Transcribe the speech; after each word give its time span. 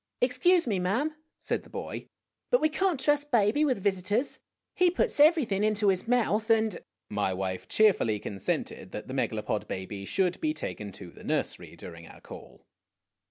"Excuse 0.19 0.65
me, 0.65 0.79
ma'am," 0.79 1.15
said 1.39 1.61
the 1.61 1.69
boy, 1.69 2.07
"but 2.49 2.59
we 2.59 2.69
can't 2.69 2.99
trust 2.99 3.29
baby 3.29 3.63
with 3.63 3.83
visitors. 3.83 4.39
He 4.73 4.89
puts 4.89 5.19
everything 5.19 5.63
into 5.63 5.89
his 5.89 6.07
mouth, 6.07 6.49
and 6.49 6.79
My 7.11 7.35
wife 7.35 7.67
cheerfully 7.67 8.17
consented 8.17 8.93
that 8.93 9.07
the 9.07 9.13
Megalopod 9.13 9.67
baby 9.67 10.05
should 10.05 10.41
be 10.41 10.55
taken 10.55 10.91
to 10.93 11.11
the 11.11 11.23
nursery 11.23 11.75
during 11.75 12.07
our 12.07 12.19
call. 12.19 12.65